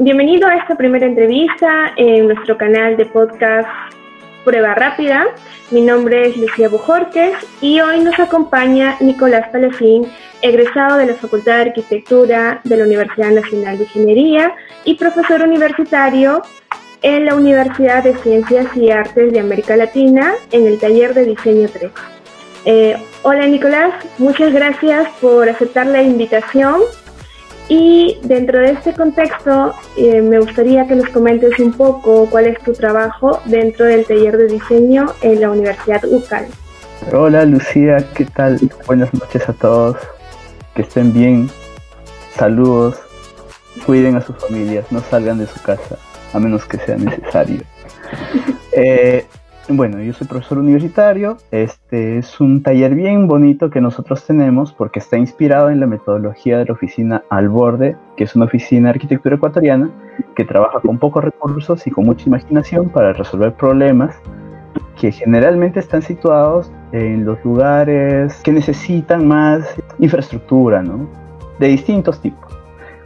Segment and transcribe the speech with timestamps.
[0.00, 3.68] bienvenido a esta primera entrevista en nuestro canal de podcast
[4.46, 5.26] Prueba Rápida.
[5.70, 10.06] Mi nombre es Lucía Bujorques y hoy nos acompaña Nicolás Palacín,
[10.40, 14.54] egresado de la Facultad de Arquitectura de la Universidad Nacional de Ingeniería
[14.86, 16.40] y profesor universitario
[17.02, 21.68] en la Universidad de Ciencias y Artes de América Latina en el taller de diseño
[21.70, 21.90] 3.
[22.64, 26.80] Eh, hola Nicolás, muchas gracias por aceptar la invitación
[27.70, 32.60] y dentro de este contexto eh, me gustaría que nos comentes un poco cuál es
[32.64, 36.46] tu trabajo dentro del taller de diseño en la Universidad UCAL.
[37.12, 38.58] Hola Lucía, ¿qué tal?
[38.86, 39.96] Buenas noches a todos,
[40.74, 41.48] que estén bien,
[42.36, 42.96] saludos,
[43.86, 45.96] cuiden a sus familias, no salgan de su casa
[46.32, 47.62] a menos que sea necesario.
[48.72, 49.26] Eh,
[49.76, 51.36] bueno, yo soy profesor universitario.
[51.50, 56.58] Este es un taller bien bonito que nosotros tenemos porque está inspirado en la metodología
[56.58, 59.90] de la oficina Al Borde, que es una oficina de arquitectura ecuatoriana
[60.34, 64.16] que trabaja con pocos recursos y con mucha imaginación para resolver problemas
[64.98, 71.08] que generalmente están situados en los lugares que necesitan más infraestructura, ¿no?
[71.58, 72.52] De distintos tipos,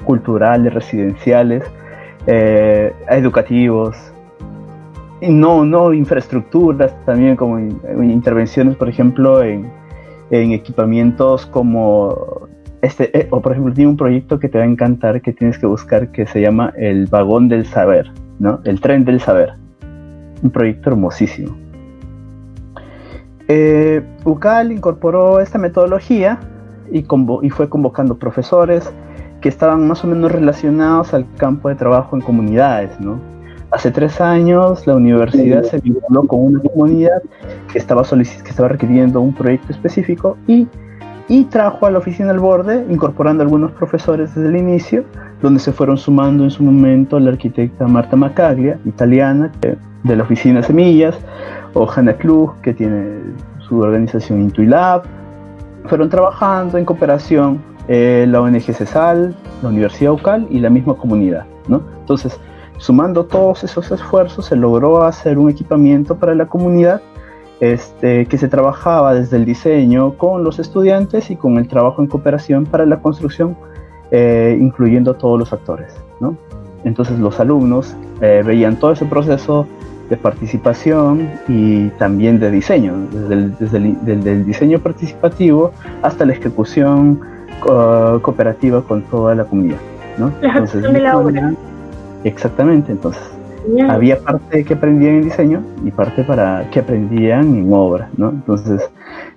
[0.05, 1.63] culturales, residenciales,
[2.27, 4.14] eh, educativos,
[5.29, 9.71] no, no infraestructuras, también como intervenciones, por ejemplo, en,
[10.31, 12.49] equipamientos como
[12.83, 15.59] este, eh, o por ejemplo, tiene un proyecto que te va a encantar que tienes
[15.59, 18.61] que buscar que se llama el vagón del saber, ¿no?
[18.65, 19.55] El tren del saber.
[20.43, 21.57] Un proyecto hermosísimo.
[23.49, 26.41] Eh, UCAL incorporó esta metodología
[26.91, 27.07] y,
[27.43, 28.93] y fue convocando profesores
[29.41, 33.21] que estaban más o menos relacionados al campo de trabajo en comunidades, ¿no?
[33.75, 37.21] Hace tres años la universidad se vinculó con una comunidad
[37.73, 40.69] que estaba, que estaba requiriendo un proyecto específico y,
[41.27, 45.03] y trajo a la oficina al borde, incorporando algunos profesores desde el inicio,
[45.43, 49.51] donde se fueron sumando en su momento la arquitecta Marta Macaglia, italiana,
[50.05, 51.19] de la oficina Semillas,
[51.73, 53.23] o Hanna Klug, que tiene
[53.59, 55.03] su organización Intuilab.
[55.87, 61.45] Fueron trabajando en cooperación eh, la ONG CESAL, la Universidad UCAL y la misma comunidad.
[61.67, 61.83] ¿no?
[62.03, 62.39] Entonces,
[62.79, 67.01] Sumando todos esos esfuerzos se logró hacer un equipamiento para la comunidad
[67.61, 72.09] este, que se trabajaba desde el diseño con los estudiantes y con el trabajo en
[72.09, 73.57] cooperación para la construcción,
[74.11, 75.95] eh, incluyendo a todos los actores.
[76.21, 76.37] ¿no?
[76.85, 79.67] Entonces los alumnos eh, veían todo ese proceso
[80.11, 87.21] de participación y también de diseño, desde el, diseño participativo hasta la ejecución
[87.61, 89.79] cooperativa con toda la comunidad.
[90.19, 90.31] ¿no?
[90.43, 91.55] La ejecución de la obra.
[92.25, 93.23] Exactamente, entonces
[93.89, 98.31] había parte que aprendían en diseño y parte para que aprendían en obra, ¿no?
[98.31, 98.91] Entonces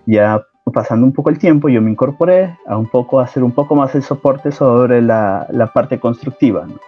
[0.06, 0.42] ya
[0.74, 3.76] pasando un poco el tiempo yo me incorporé a un poco a hacer un poco
[3.76, 6.80] más el soporte sobre la, parte constructiva, ¿no?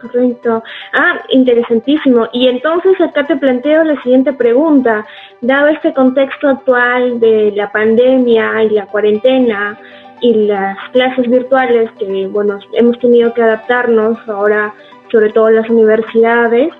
[0.00, 0.62] correcto.
[0.92, 2.28] Ah, interesantísimo.
[2.32, 5.04] Y entonces acá te planteo la siguiente pregunta.
[5.40, 9.78] Dado este contexto actual de la pandemia y la cuarentena,
[10.24, 14.72] y las clases virtuales que, bueno, hemos tenido que adaptarnos ahora,
[15.12, 16.72] sobre todo las universidades.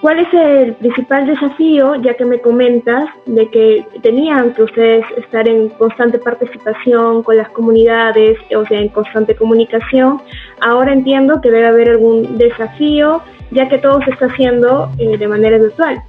[0.00, 5.46] ¿Cuál es el principal desafío, ya que me comentas, de que tenían que ustedes estar
[5.46, 10.20] en constante participación con las comunidades, o sea, en constante comunicación?
[10.60, 13.22] Ahora entiendo que debe haber algún desafío,
[13.52, 16.02] ya que todo se está haciendo eh, de manera virtual.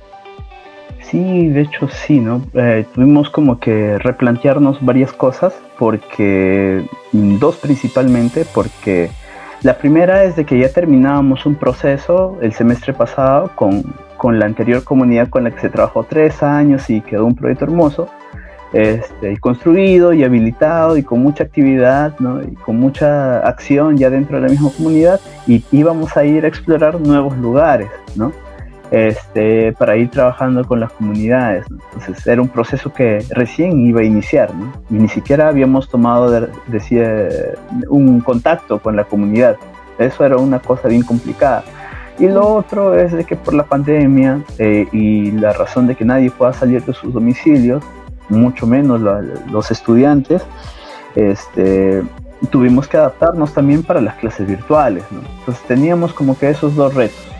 [1.04, 2.42] Sí, de hecho sí, ¿no?
[2.54, 9.10] Eh, tuvimos como que replantearnos varias cosas, porque mm, dos principalmente, porque
[9.62, 13.84] la primera es de que ya terminábamos un proceso el semestre pasado con,
[14.18, 17.66] con la anterior comunidad con la que se trabajó tres años y quedó un proyecto
[17.66, 18.10] hermoso,
[18.74, 22.42] este, construido y habilitado y con mucha actividad ¿no?
[22.42, 26.48] y con mucha acción ya dentro de la misma comunidad y íbamos a ir a
[26.48, 28.32] explorar nuevos lugares, ¿no?
[28.92, 31.66] Este, para ir trabajando con las comunidades.
[31.94, 34.72] Entonces era un proceso que recién iba a iniciar ¿no?
[34.90, 37.58] y ni siquiera habíamos tomado de,
[37.90, 39.58] un contacto con la comunidad.
[39.98, 41.64] Eso era una cosa bien complicada.
[42.20, 46.06] Y lo otro es de que por la pandemia eh, y la razón de que
[46.06, 47.84] nadie pueda salir de sus domicilios,
[48.30, 50.44] mucho menos los estudiantes,
[51.16, 52.04] este,
[52.52, 55.04] tuvimos que adaptarnos también para las clases virtuales.
[55.10, 55.22] ¿no?
[55.40, 57.33] Entonces teníamos como que esos dos retos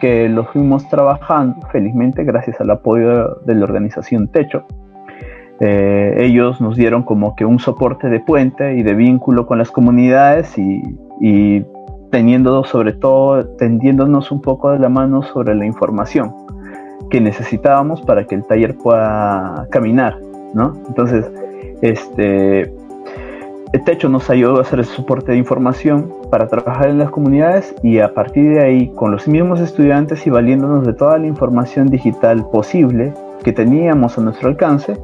[0.00, 4.64] que lo fuimos trabajando, felizmente, gracias al apoyo de la organización Techo.
[5.60, 9.70] Eh, ellos nos dieron como que un soporte de puente y de vínculo con las
[9.72, 10.82] comunidades y,
[11.20, 11.64] y
[12.64, 16.34] sobre todo, tendiéndonos un poco de la mano sobre la información
[17.10, 20.18] que necesitábamos para que el taller pueda caminar,
[20.54, 20.74] ¿no?
[20.88, 21.30] Entonces,
[21.82, 22.62] este,
[23.72, 27.74] el Techo nos ayudó a hacer el soporte de información para trabajar en las comunidades
[27.82, 31.88] y a partir de ahí, con los mismos estudiantes y valiéndonos de toda la información
[31.88, 34.96] digital posible que teníamos a nuestro alcance,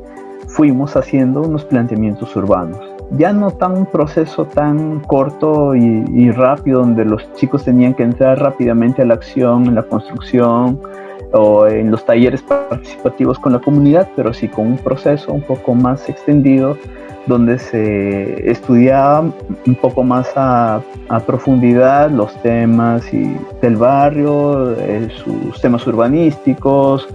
[0.48, 2.80] fuimos haciendo unos planteamientos urbanos.
[3.10, 8.40] Ya no tan un proceso tan corto y, rápido donde los chicos tenían que entrar
[8.40, 10.80] rápidamente a la acción, en la construcción
[11.34, 15.74] o en los talleres participativos con la comunidad, pero sí con un proceso un poco
[15.74, 16.78] más extendido
[17.26, 20.82] donde se estudiaba un poco más a,
[21.26, 27.08] profundidad los temas y del barrio, eh, sus temas urbanísticos,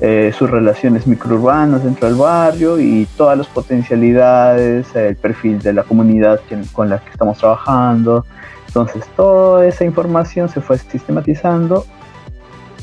[0.00, 5.82] eh, sus relaciones microurbanas dentro del barrio y todas las potencialidades, el perfil de la
[5.82, 6.40] comunidad
[6.72, 8.24] con la que estamos trabajando.
[8.66, 11.84] Entonces, toda esa información se fue sistematizando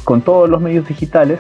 [0.07, 1.38] con todos los medios digitales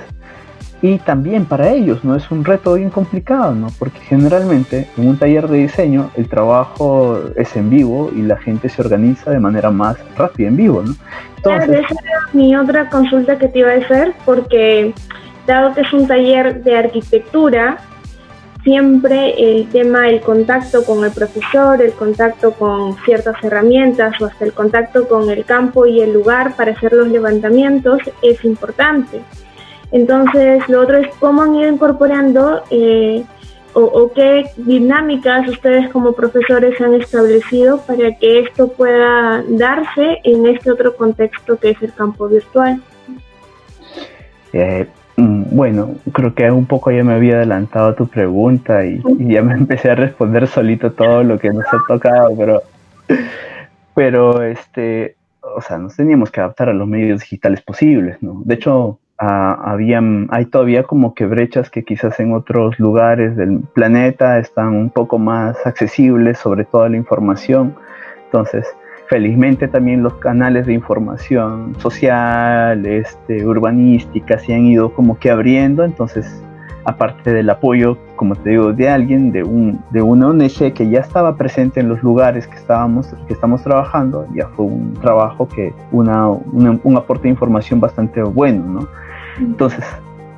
[0.81, 3.67] y también para ellos no es un reto bien complicado, ¿no?
[3.79, 8.67] Porque generalmente en un taller de diseño el trabajo es en vivo y la gente
[8.67, 10.93] se organiza de manera más rápida en vivo, ¿no?
[11.37, 14.93] Entonces, esa era mi otra consulta que te iba a hacer, porque
[15.47, 17.77] dado que es un taller de arquitectura,
[18.67, 24.43] siempre el tema, el contacto con el profesor, el contacto con ciertas herramientas o hasta
[24.43, 29.21] el contacto con el campo y el lugar para hacer los levantamientos es importante.
[29.93, 33.23] Entonces, lo otro es cómo han ido incorporando eh,
[33.71, 40.71] o, qué dinámicas ustedes como profesores han establecido para que esto pueda darse en este
[40.71, 42.81] otro contexto que es el campo virtual.
[44.51, 44.87] Eh,
[45.51, 49.53] bueno, creo que un poco ya me había adelantado a tu pregunta y, ya me
[49.55, 52.61] empecé a responder solito todo lo que nos ha tocado, pero,
[53.93, 58.41] pero este, o sea, nos teníamos que adaptar a los medios digitales posibles, ¿no?
[58.45, 64.37] De hecho, habían, hay todavía como que brechas que quizás en otros lugares del planeta
[64.37, 67.75] están un poco más accesibles sobre toda la información.
[68.25, 68.67] Entonces,
[69.07, 75.83] felizmente también los canales de información social, este, urbanística, se han ido como que abriendo.
[75.83, 76.43] Entonces,
[76.83, 80.99] aparte del apoyo, como te digo, de alguien, de, un, de una ONG que ya
[80.99, 85.73] estaba presente en los lugares que, estábamos, que estamos trabajando, ya fue un trabajo que,
[85.91, 88.87] una, un aporte de información bastante bueno, ¿no?
[89.39, 89.85] Entonces,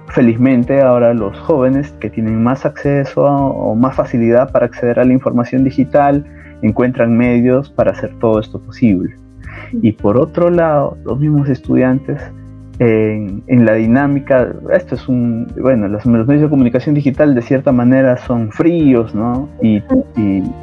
[0.09, 5.13] felizmente ahora los jóvenes que tienen más acceso o más facilidad para acceder a la
[5.13, 6.25] información digital
[6.61, 9.15] encuentran medios para hacer todo esto posible.
[9.81, 12.21] Y por otro lado, los mismos estudiantes
[12.79, 18.15] en, la dinámica, esto es un, bueno, los, medios de comunicación digital de cierta manera
[18.17, 19.49] son fríos, ¿no?
[19.61, 19.83] Y,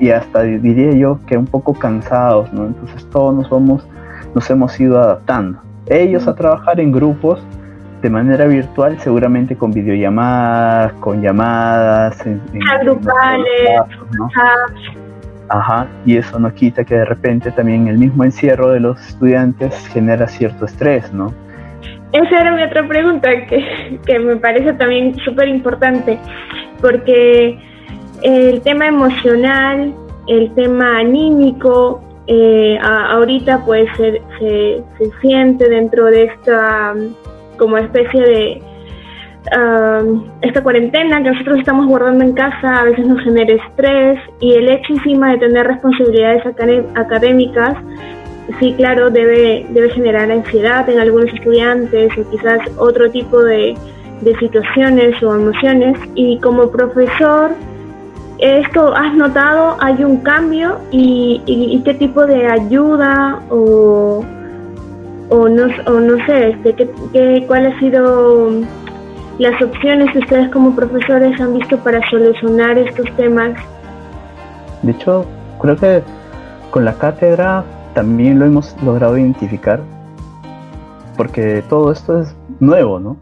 [0.00, 2.66] y, hasta diría yo que un poco cansados, ¿no?
[2.66, 3.86] Entonces todos nos vamos,
[4.34, 5.58] nos hemos ido adaptando.
[5.88, 7.46] Ellos a trabajar en grupos
[8.06, 12.40] de manera virtual, seguramente con videollamadas, con llamadas, en,
[12.82, 13.80] grupales,
[15.48, 19.88] Ajá, y eso no quita que de repente también el mismo encierro de los estudiantes
[19.88, 21.34] genera cierto estrés, ¿no?
[22.12, 26.16] Esa era mi otra pregunta que, que me parece también súper importante,
[26.80, 27.58] porque
[28.22, 29.92] el tema emocional,
[30.28, 36.94] el tema anímico, eh, ahorita pues se, se, siente dentro de esta
[37.58, 38.62] como especie de
[40.42, 44.68] esta cuarentena que nosotros estamos guardando en casa a veces nos genera estrés y el
[44.68, 46.44] hecho encima de tener responsabilidades
[46.96, 47.76] académicas
[48.58, 53.76] sí, claro, debe, debe generar ansiedad en algunos estudiantes o quizás otro tipo de,
[54.40, 55.98] situaciones o emociones.
[56.14, 57.52] Y como profesor,
[58.38, 59.76] ¿esto has notado?
[59.80, 60.78] ¿Hay un cambio?
[60.90, 64.24] ¿Y, qué tipo de ayuda o,
[65.28, 68.50] o, no, o no sé, este, ¿qué, qué, cuál ha sido
[69.38, 73.58] las opciones que ustedes como profesores han visto para solucionar estos temas?
[74.82, 75.26] De hecho,
[75.60, 76.02] creo que
[76.70, 77.64] con la cátedra
[77.94, 79.80] también lo hemos logrado identificar
[81.16, 83.16] porque todo esto es nuevo, ¿no?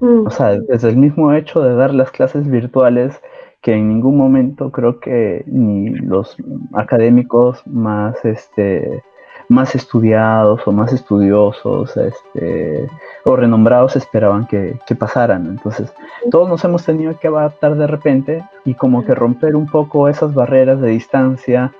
[0.00, 0.26] Mm.
[0.26, 3.20] O sea, desde el mismo hecho de dar las clases virtuales,
[3.60, 6.36] que en ningún momento creo que ni los
[6.72, 9.02] académicos más, este,
[9.48, 12.86] más estudiados o más estudiosos este,
[13.24, 15.46] o renombrados esperaban que, que pasaran.
[15.46, 15.92] Entonces,
[16.30, 20.34] todos nos hemos tenido que adaptar de repente y como que romper un poco esas
[20.34, 21.72] barreras de distancia,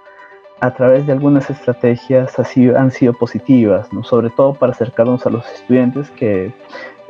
[0.61, 4.03] a través de algunas estrategias así han sido positivas, ¿no?
[4.03, 6.53] sobre todo para acercarnos a los estudiantes que,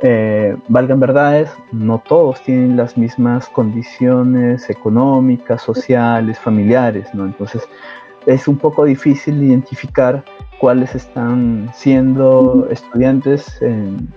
[0.01, 7.25] eh, valgan verdades, no todos tienen las mismas condiciones económicas, sociales, familiares, ¿no?
[7.25, 7.69] Entonces
[8.25, 10.23] es un poco difícil identificar
[10.59, 14.09] cuáles están siendo estudiantes en,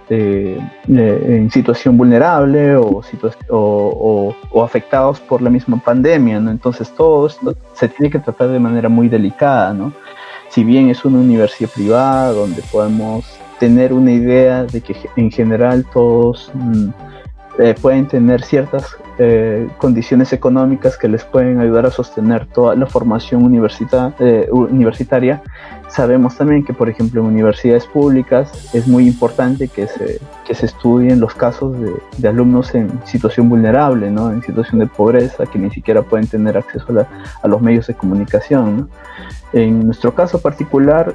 [1.52, 3.02] situación vulnerable o,
[3.50, 6.52] o, afectados por la misma pandemia, ¿no?
[6.52, 9.94] Entonces todo esto se tiene que tratar de manera muy delicada, ¿no?
[10.52, 13.24] si bien es una universidad privada donde podemos
[13.58, 16.90] tener una idea de que en general todos mm,
[17.60, 22.86] eh, pueden tener ciertas eh, condiciones económicas que les pueden ayudar a sostener toda la
[22.86, 23.44] formación
[24.20, 25.44] eh, universitaria.
[25.90, 30.66] Sabemos también que, por ejemplo, en universidades públicas es muy importante que se, que se
[30.66, 34.32] estudien los casos de, de alumnos en situación vulnerable, ¿no?
[34.32, 36.86] en situación de pobreza, que ni siquiera pueden tener acceso
[37.44, 38.90] a, los medios de comunicación.
[39.52, 41.14] En nuestro caso particular,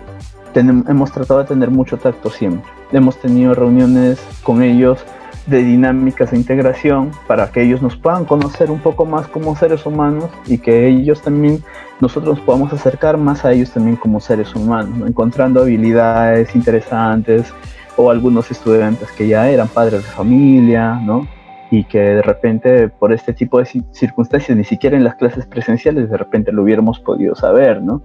[0.55, 2.71] hemos tratado de tener mucho tacto siempre.
[2.93, 5.05] Hemos tenido reuniones con ellos
[5.47, 9.87] de dinámicas de integración para que ellos nos puedan conocer un poco más como seres
[9.87, 11.63] humanos y que ellos también,
[12.01, 17.53] nosotros nos podamos acercar más a ellos también como seres humanos, encontrando habilidades interesantes
[17.97, 21.27] o algunos estudiantes que ya eran padres de familia, ¿no?
[21.71, 26.11] y que de repente por este tipo de circunstancias ni siquiera en las clases presenciales
[26.11, 28.03] de repente lo hubiéramos podido saber, ¿no?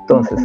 [0.00, 0.40] Entonces,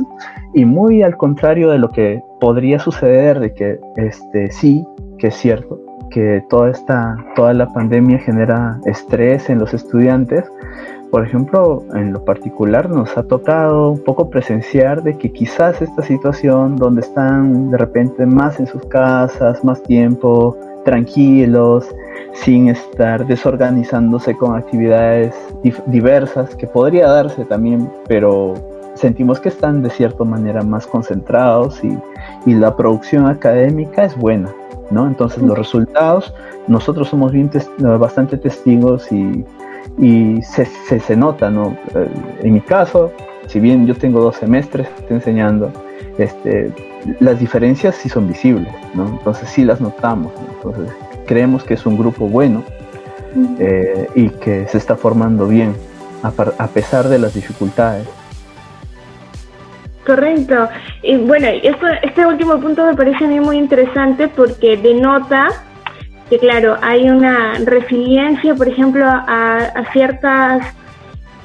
[0.53, 4.86] y muy al contrario de lo que podría suceder de que este sí,
[5.17, 5.79] que es cierto,
[6.10, 10.46] que toda esta toda la pandemia genera estrés en los estudiantes.
[11.12, 16.04] Por ejemplo, en lo particular nos ha tocado un poco presenciar de que quizás esta
[16.04, 21.88] situación donde están de repente más en sus casas, más tiempo, tranquilos,
[22.34, 25.36] sin estar desorganizándose con actividades
[25.88, 28.54] diversas, que podría darse también, pero
[28.94, 31.98] sentimos que están de cierta manera más concentrados y,
[32.46, 34.54] y la producción académica es buena.
[34.91, 35.08] ¿No?
[35.08, 36.34] Entonces los resultados,
[36.67, 37.50] nosotros somos bien
[38.00, 39.46] bastante testigos y,
[39.98, 41.77] y se, se, se, nota, ¿no?
[41.96, 42.08] Eh,
[42.43, 43.12] en mi caso,
[43.48, 45.72] si bien yo tengo dos semestres enseñando,
[46.17, 46.72] este,
[47.19, 49.08] las diferencias sí son visibles, ¿no?
[49.08, 50.93] Entonces sí las notamos, entonces
[51.25, 52.63] creemos que es un grupo bueno
[53.60, 55.75] eh, y que se está formando bien
[56.24, 58.08] a, a pesar de las dificultades.
[60.10, 60.68] Correcto.
[61.04, 65.50] Y bueno, esto, este último punto me parece a mí muy interesante porque denota
[66.32, 70.66] que, claro, hay una resiliencia, por ejemplo, a, ciertas,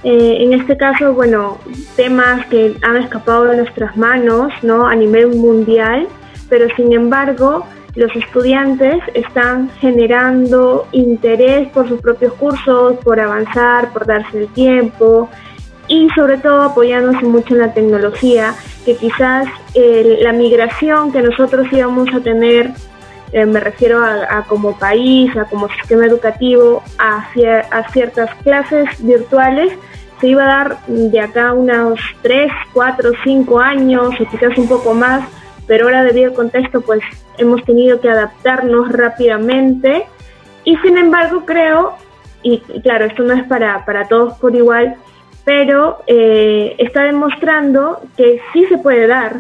[0.03, 1.59] eh, en este caso, bueno,
[1.95, 4.87] temas que han escapado de nuestras manos, ¿no?
[4.87, 6.09] A nivel mundial,
[6.49, 7.67] pero sin embargo,
[7.97, 15.29] los estudiantes están generando interés por sus propios cursos, por avanzar, por darse el tiempo,
[15.89, 22.13] y sobre todo apoyándose mucho en la tecnología, que quizás la migración que nosotros íbamos
[22.15, 22.71] a tener,
[23.33, 27.27] eh, me refiero a, como país, a como sistema educativo, a,
[27.71, 29.73] a ciertas clases virtuales,
[30.21, 34.95] se iba a dar de acá unos 3, 4, 5 años o quizás un poco
[34.95, 35.29] más,
[35.67, 37.03] pero ahora debido al contexto pues
[37.37, 40.07] hemos tenido que adaptarnos rápidamente.
[40.65, 41.97] Y sin embargo creo,
[42.43, 44.97] y claro, esto no es para, para todos por igual,
[45.45, 49.37] pero eh, está demostrando que sí se puede dar,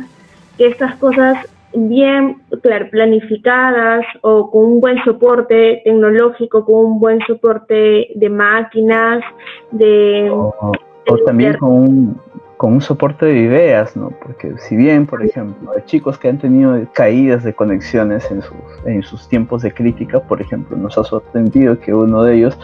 [0.58, 1.38] que estas cosas
[1.74, 9.24] bien claro, planificadas o con un buen soporte tecnológico, con un buen soporte de máquinas,
[9.70, 10.30] de...
[10.30, 12.20] O, también con un,
[12.56, 14.10] con un soporte de ideas, ¿no?
[14.22, 18.56] Porque si bien, por ejemplo, hay chicos que han tenido caídas de conexiones en sus,
[18.86, 22.58] en sus tiempos de crítica, por ejemplo, nos ha sorprendido que uno de ellos,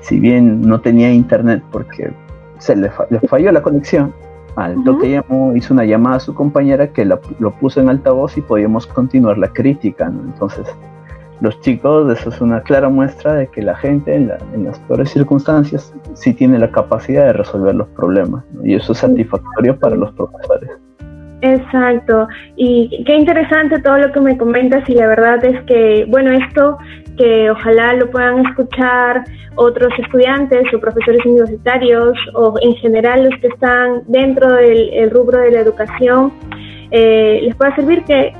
[0.00, 2.12] si bien no tenía internet porque
[2.58, 2.90] se le,
[3.28, 4.12] falló la conexión.
[4.56, 7.20] Al toque llamó, hizo una llamada a su compañera que lo
[7.58, 10.06] puso en altavoz y podíamos continuar la crítica.
[10.06, 10.66] Entonces,
[11.40, 14.28] los chicos, eso es una clara muestra de que la gente en,
[14.64, 18.44] las peores circunstancias sí tiene la capacidad de resolver los problemas.
[18.62, 20.70] Y eso es satisfactorio para los profesores.
[21.42, 22.28] Exacto.
[22.56, 26.78] Y qué interesante todo lo que me comentas y la verdad es que, bueno, esto
[27.16, 29.24] que ojalá lo puedan escuchar
[29.56, 35.50] otros estudiantes o profesores universitarios o en general los que están dentro del rubro de
[35.52, 36.32] la educación,
[36.90, 38.32] eh, les pueda servir que,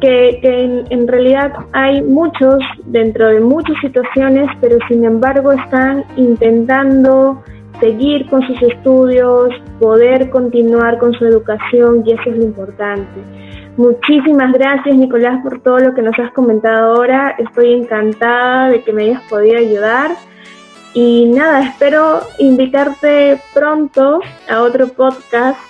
[0.00, 7.42] que, en, en, realidad hay muchos dentro de muchas situaciones, pero sin embargo están intentando
[7.80, 13.47] seguir con sus estudios, poder continuar con su educación y eso es lo importante.
[13.78, 17.36] Muchísimas gracias Nicolás por todo lo que nos has comentado ahora.
[17.38, 20.16] Estoy encantada de que me hayas podido ayudar.
[20.94, 24.18] Y nada, espero invitarte pronto
[24.50, 25.60] a otro podcast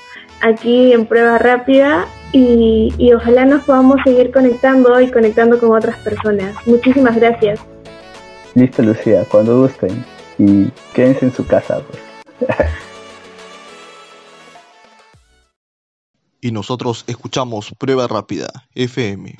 [0.41, 6.55] aquí en Prueba Rápida y, ojalá nos podamos seguir conectando y conectando con otras personas.
[6.67, 7.61] Muchísimas gracias.
[8.55, 10.03] Listo, Lucía, cuando gusten.
[10.39, 11.83] Y quédense en su casa.
[11.87, 12.49] Pues.
[16.41, 19.39] y nosotros escuchamos Prueba Rápida, FM.